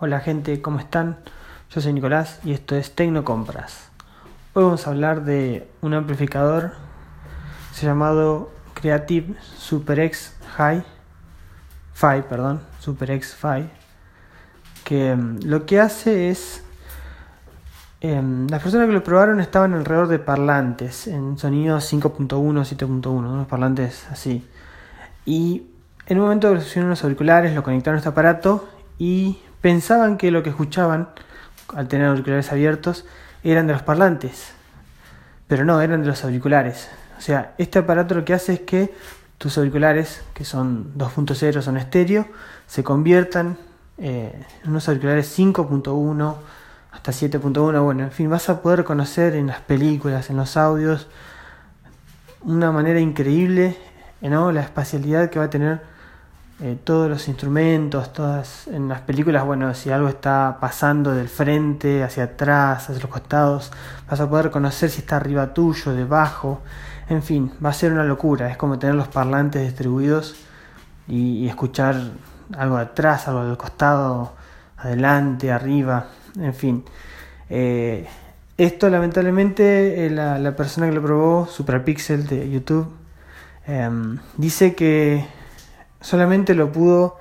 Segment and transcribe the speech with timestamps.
[0.00, 1.16] Hola gente, ¿cómo están?
[1.70, 3.88] Yo soy Nicolás y esto es Tecnocompras.
[4.52, 6.74] Hoy vamos a hablar de un amplificador
[7.82, 10.84] llamado Creative SuperX High
[11.94, 13.68] Fi, perdón, SuperX Fi,
[14.84, 16.62] que mm, lo que hace es
[18.00, 23.48] em, las personas que lo probaron estaban alrededor de parlantes en sonidos 5.1, 7.1, unos
[23.48, 24.48] parlantes así.
[25.26, 25.66] Y
[26.06, 30.42] en un momento pusieron los auriculares, lo conectaron a este aparato y pensaban que lo
[30.42, 31.08] que escuchaban
[31.74, 33.04] al tener auriculares abiertos
[33.42, 34.52] eran de los parlantes,
[35.46, 36.88] pero no, eran de los auriculares.
[37.16, 38.94] O sea, este aparato lo que hace es que
[39.38, 42.26] tus auriculares, que son 2.0, son estéreo,
[42.66, 43.56] se conviertan
[43.98, 46.34] eh, en unos auriculares 5.1
[46.92, 47.82] hasta 7.1.
[47.82, 51.08] Bueno, en fin, vas a poder conocer en las películas, en los audios,
[52.42, 53.76] una manera increíble,
[54.20, 54.52] ¿no?
[54.52, 55.80] La espacialidad que va a tener
[56.60, 62.02] eh, todos los instrumentos, todas en las películas, bueno, si algo está pasando del frente
[62.02, 63.70] hacia atrás, hacia los costados,
[64.10, 66.60] vas a poder conocer si está arriba tuyo, debajo,
[67.08, 70.34] en fin, va a ser una locura, es como tener los parlantes distribuidos
[71.06, 71.94] y, escuchar
[72.56, 74.32] algo de atrás, algo del costado,
[74.78, 76.84] adelante, arriba, en fin.
[77.50, 78.08] Eh,
[78.56, 82.88] esto lamentablemente eh, la, persona que lo probó, Superpixel de YouTube,
[83.64, 85.37] em, dice que
[86.00, 87.18] solamente lo pudo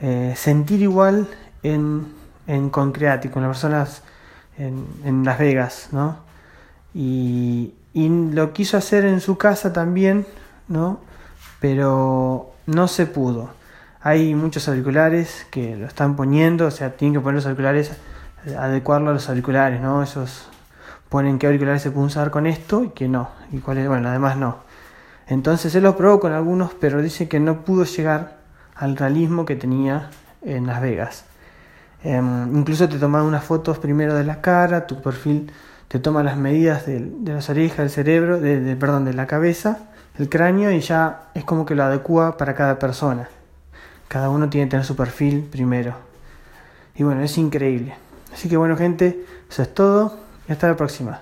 [0.00, 1.28] eh, sentir igual
[1.62, 2.06] en,
[2.46, 4.02] en Concreati, con las personas
[4.58, 6.18] en, en Las Vegas, ¿no?
[6.94, 10.26] Y, y, lo quiso hacer en su casa también,
[10.68, 11.00] ¿no?
[11.60, 13.50] Pero no se pudo.
[14.02, 17.92] Hay muchos auriculares que lo están poniendo, o sea, tienen que poner los auriculares,
[18.58, 20.02] adecuarlo a los auriculares, ¿no?
[20.02, 20.48] Esos
[21.10, 24.36] ponen qué auriculares se pueden usar con esto y que no, y cuáles, bueno, además
[24.36, 24.69] no.
[25.30, 28.38] Entonces él lo probó con algunos, pero dice que no pudo llegar
[28.74, 30.10] al realismo que tenía
[30.42, 31.24] en Las Vegas.
[32.02, 35.52] Em, incluso te toman unas fotos primero de la cara, tu perfil
[35.86, 39.78] te toma las medidas de, las orejas, del cerebro, de, perdón, de la cabeza,
[40.18, 43.28] el cráneo y ya es como que lo adecua para cada persona.
[44.08, 45.94] Cada uno tiene que tener su perfil primero.
[46.96, 47.94] Y bueno, es increíble.
[48.32, 50.16] Así que bueno gente, eso es todo
[50.48, 51.20] y hasta la próxima.